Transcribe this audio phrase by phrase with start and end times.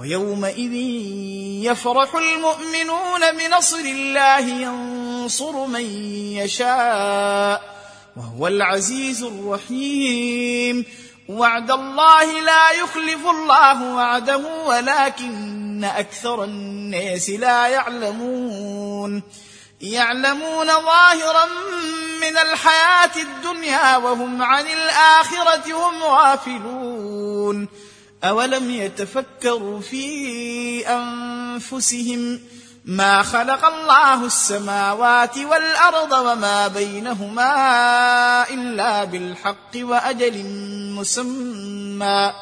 [0.00, 0.72] ويومئذ
[1.64, 5.84] يفرح المؤمنون بنصر الله ينصر من
[6.36, 7.74] يشاء
[8.16, 10.84] وهو العزيز الرحيم.
[11.28, 19.22] وعد الله لا يخلف الله وعده ولكن أكثر الناس لا يعلمون.
[19.80, 21.46] يعلمون ظاهرا
[22.20, 27.68] من الحياة الدنيا وهم عن الآخرة هم غافلون.
[28.24, 32.40] أولم يتفكروا في أنفسهم
[32.84, 40.44] ما خلق الله السماوات والأرض وما بينهما إلا بالحق وأجل
[40.96, 42.32] مسمى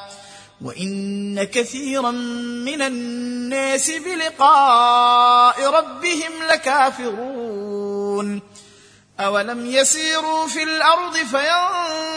[0.61, 8.43] وإن كثيرا من الناس بلقاء ربهم لكافرون
[9.21, 12.12] أولم يسيروا في الأرض فينظروا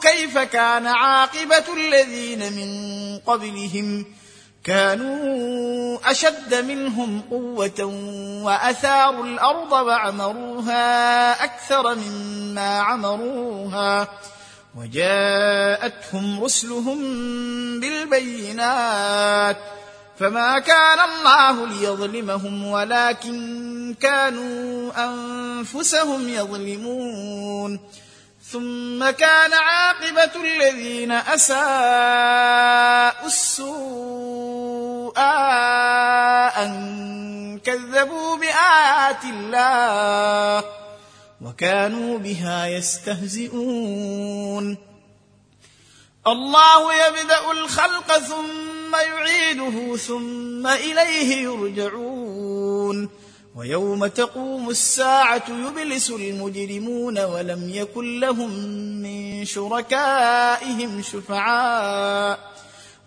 [0.00, 4.06] كيف كان عاقبة الذين من قبلهم.
[4.64, 7.84] كانوا أشد منهم قوة
[8.44, 14.08] وأثاروا الأرض وعمروها أكثر مما عمروها.
[14.78, 17.00] وجاءتهم رسلهم
[17.80, 19.56] بالبينات.
[20.18, 27.80] فما كان الله ليظلمهم ولكن كانوا أنفسهم يظلمون.
[28.52, 31.56] ثم كان عاقبة الذين أساءوا
[33.26, 35.18] السوء
[36.56, 40.64] أن كذبوا بآيات الله
[41.42, 44.76] وكانوا بها يستهزئون.
[46.26, 53.25] الله يبدأ الخلق ثم يعيده ثم إليه يرجعون.
[53.56, 58.50] ويوم تقوم الساعة يبلس المجرمون ولم يكن لهم
[59.02, 62.52] من شركائهم شفعاء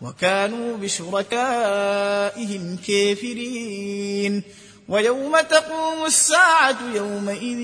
[0.01, 4.43] وكانوا بشركائهم كافرين.
[4.89, 7.59] ويوم تقوم الساعة يومئذ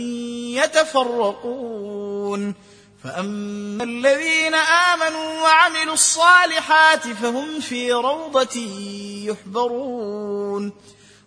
[0.63, 2.53] يتفرقون.
[3.03, 8.59] فأما الذين آمنوا وعملوا الصالحات فهم في روضة
[9.25, 10.94] يحبرون.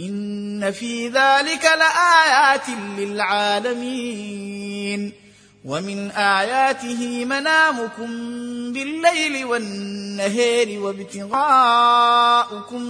[0.00, 2.68] إن في ذلك لآيات
[2.98, 5.12] للعالمين.
[5.64, 8.08] ومن آياته منامكم
[8.72, 12.82] بالليل والنهار وابتغاؤكم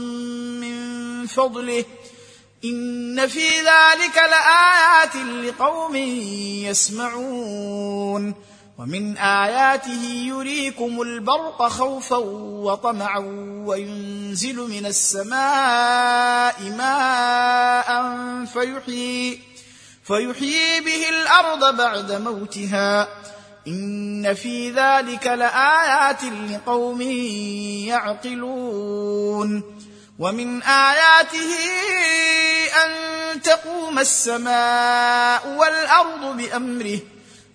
[0.61, 1.85] من فضله.
[2.65, 5.97] إن في ذلك لآيات لقوم
[6.67, 8.35] يسمعون.
[8.81, 12.17] ومن آياته يريكم البرق خوفا
[12.65, 13.19] وطمعا
[13.67, 18.05] وينزل من السماء ماء
[18.45, 19.41] فيحيي
[20.05, 23.09] فيحيي به الأرض بعد موتها.
[23.69, 27.01] إن في ذلك لآيات لقوم
[27.93, 29.63] يعقلون.
[30.19, 31.53] ومن آياته
[32.85, 32.91] أن
[33.43, 36.99] تقوم السماء والأرض بأمره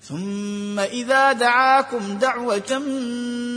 [0.09, 2.79] ثم إذا دعاكم دعوة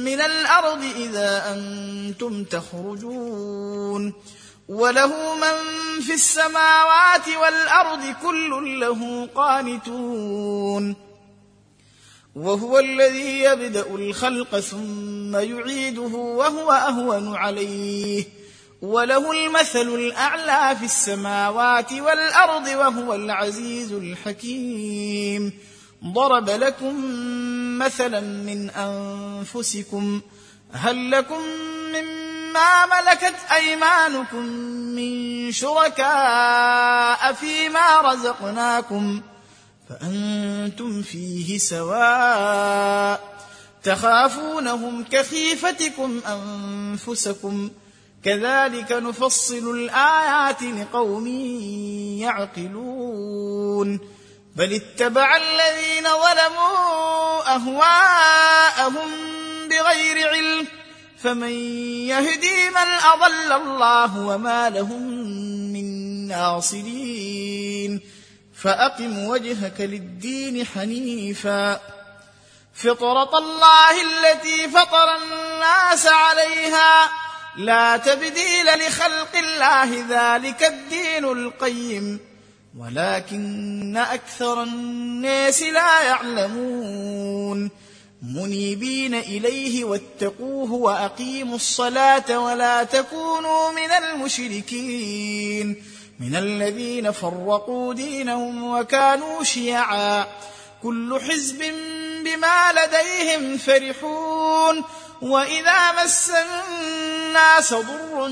[0.05, 4.13] من الأرض إذا أنتم تخرجون
[4.69, 5.57] وله من
[6.01, 10.97] في السماوات والأرض كل له قانتون
[12.37, 18.25] وهو الذي يبدأ الخلق ثم يعيده وهو أهون عليه
[18.83, 25.53] وله المثل الأعلى في السماوات والأرض وهو العزيز الحكيم
[26.05, 26.95] ضرب لكم
[27.79, 30.21] مثلا من أنفسكم
[30.73, 31.41] هل لكم
[31.89, 34.43] مما ملكت أيمانكم
[34.97, 39.21] من شركاء فيما رزقناكم
[39.89, 43.39] فأنتم فيه سواء
[43.83, 47.71] تخافونهم كخيفتكم أنفسكم
[48.25, 51.27] كذلك نفصل الآيات لقوم
[52.21, 54.01] يعقلون
[54.59, 59.09] بل اتبع الذين ظلموا أهواءهم
[59.69, 60.67] بغير علم.
[61.23, 61.53] فمن
[62.09, 65.03] يهدي من أضل الله وما لهم
[65.73, 68.01] من ناصرين.
[68.63, 71.81] فأقم وجهك للدين حنيفا.
[72.75, 77.11] فطرة الله التي فطر الناس عليها.
[77.57, 82.28] لا تبديل لخلق الله ذلك الدين القيم.
[82.77, 87.71] ولكن أكثر الناس لا يعلمون
[88.23, 95.83] منيبين إليه واتقوه وأقيموا الصلاة ولا تكونوا من المشركين
[96.21, 100.27] من الذين فرقوا دينهم وكانوا شيعا
[100.83, 101.59] كل حزب
[102.25, 104.85] بما لديهم فرحون
[105.23, 108.29] وإذا مس الناس ضر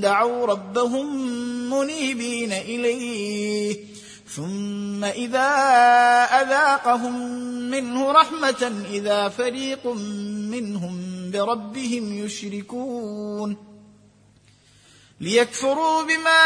[0.00, 3.90] دعوا ربهم منيبين إليه.
[4.36, 5.48] ثم إذا
[6.42, 7.20] أذاقهم
[7.70, 9.86] منه رحمة إذا فريق
[10.50, 13.56] منهم بربهم يشركون.
[15.20, 16.42] ليكفروا بما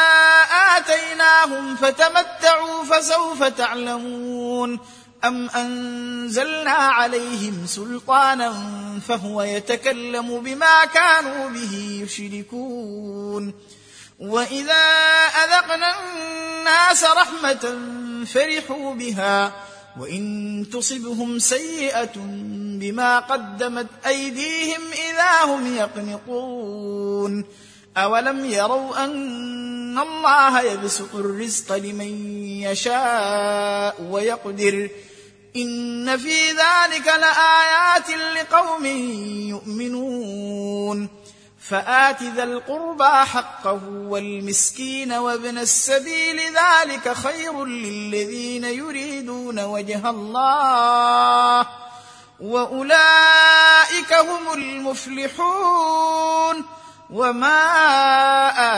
[0.76, 4.78] آتيناهم فتمتعوا فسوف تعلمون.
[5.24, 8.54] أم أنزلنا عليهم سلطانا
[9.08, 13.54] فهو يتكلم بما كانوا به يشركون.
[14.18, 14.84] وإذا
[15.44, 17.78] أذقنا الناس رحمة
[18.26, 19.52] فرحوا بها
[20.00, 22.16] وإن تصبهم سيئة
[22.80, 27.44] بما قدمت أيديهم إذا هم يقنطون.
[27.96, 34.88] أولم يروا أن الله يبسط الرزق لمن يشاء ويقدر
[35.56, 38.86] إن في ذلك لآيات لقوم
[39.48, 41.23] يؤمنون.
[41.68, 51.66] فآت ذا القربى حقه والمسكين وابن السبيل ذلك خير للذين يريدون وجه الله
[52.40, 55.84] وأولئك هم المفلحون
[57.10, 57.62] وما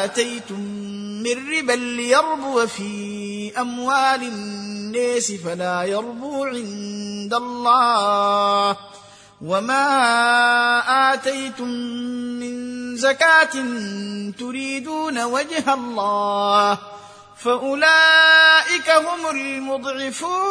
[0.04, 0.60] آتيتم
[1.22, 8.76] من ربا ليربو في أموال الناس فلا يربو عند الله
[9.42, 11.68] وما آتيتم
[12.96, 13.64] زكاة
[14.38, 16.78] تريدون وجه الله
[17.36, 20.46] فأولئك هم المضعفون.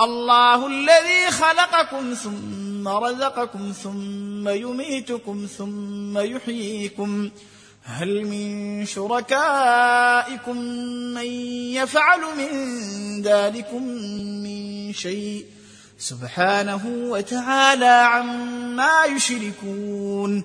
[0.00, 7.30] الله الذي خلقكم ثم رزقكم ثم يميتكم ثم يحييكم.
[7.84, 10.56] هل من شركائكم
[11.14, 11.26] من
[11.74, 13.82] يفعل من ذلكم
[14.42, 15.46] من شيء؟
[15.98, 20.44] سبحانه وتعالى عما يشركون.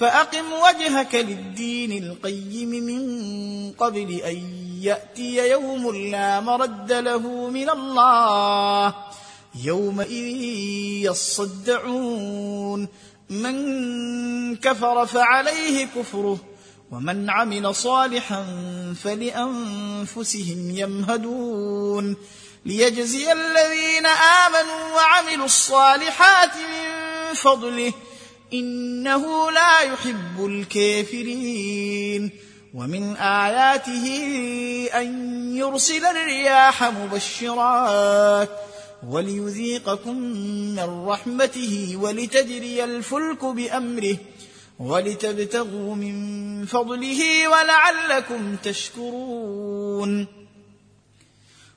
[0.00, 4.36] فأقم وجهك للدين القيم من قبل أن
[4.82, 8.94] يأتي يوم لا مرد له من الله.
[9.64, 10.26] يومئذ
[11.10, 12.88] يصدعون.
[13.30, 16.38] من كفر فعليه كفره
[16.90, 18.44] ومن عمل صالحا
[19.04, 22.16] فلأنفسهم يمهدون.
[22.66, 27.92] ليجزي الذين آمنوا وعملوا الصالحات من فضله
[28.52, 32.30] إنه لا يحب الكافرين.
[32.74, 34.06] ومن آياته
[34.94, 35.08] أن
[35.56, 38.48] يرسل الرياح مبشرات
[39.08, 40.16] وليذيقكم
[40.76, 44.16] من رحمته ولتجري الفلك بأمره
[44.78, 50.39] ولتبتغوا من فضله ولعلكم تشكرون.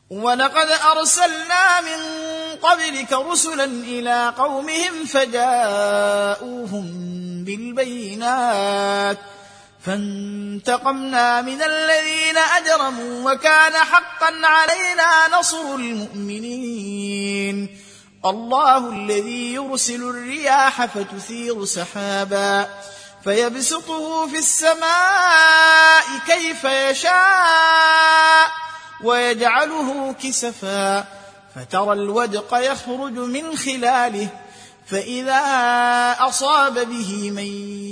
[0.10, 0.68] ولقد
[0.98, 2.00] أرسلنا من
[2.62, 6.86] قبلك رسلا إلى قومهم فجاءوهم
[7.46, 9.18] بالبينات
[9.86, 17.78] فانتقمنا من الذين أجرموا وكان حقا علينا نصر المؤمنين
[18.26, 22.68] الله الذي يرسل الرياح فتثير سحابا
[23.24, 28.52] فيبسطه في السماء كيف يشاء
[29.04, 31.06] ويجعله كسفا
[31.56, 34.28] فترى الودق يخرج من خلاله
[34.86, 35.42] فإذا
[36.20, 37.48] أصاب به من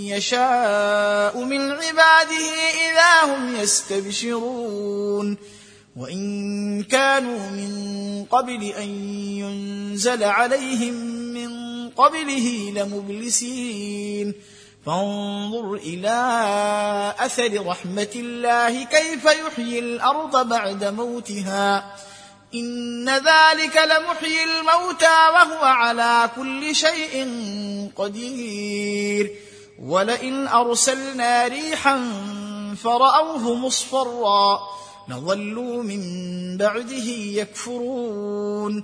[0.08, 2.46] يشاء من عباده
[2.92, 5.38] إذا هم يستبشرون.
[5.96, 8.90] وإن كانوا من قبل أن
[9.38, 10.94] ينزل عليهم
[11.34, 11.50] من
[11.90, 14.34] قبله لمبلسين.
[14.86, 16.18] فانظر إلى
[17.20, 21.96] أثر رحمة الله كيف يحيي الأرض بعد موتها.
[22.56, 27.30] إن ذلك لمحيي الموتى وهو على كل شيء
[27.96, 29.36] قدير.
[29.84, 32.14] ولئن أرسلنا ريحا
[32.84, 34.60] فرأوه مصفرا
[35.08, 36.02] لظلوا من
[36.58, 37.08] بعده
[37.42, 38.84] يكفرون.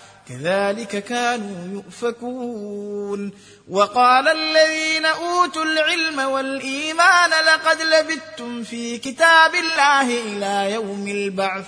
[0.29, 3.31] كذلك كانوا يؤفكون.
[3.69, 11.65] وقال الذين أوتوا العلم والإيمان لقد لبثتم في كتاب الله إلى يوم البعث.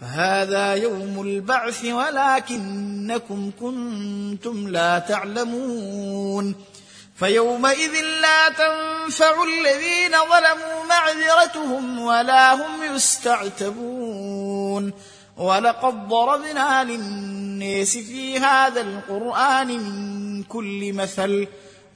[0.00, 6.54] فهذا يوم البعث ولكنكم كنتم لا تعلمون.
[7.18, 14.92] فيومئذ لا تنفع الذين ظلموا معذرتهم ولا هم يستعتبون.
[15.36, 21.46] ولقد ضربنا للناس في هذا القرآن من كل مثل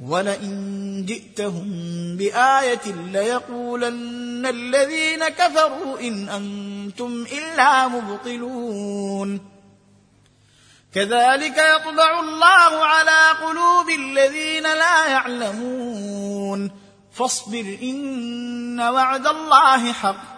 [0.00, 1.66] ولئن جئتهم
[2.16, 9.40] بآية ليقولن الذين كفروا إن أنتم إلا مبطلون.
[10.94, 16.70] كذلك يطبع الله على قلوب الذين لا يعلمون.
[17.12, 20.37] فاصبر إن وعد الله حق.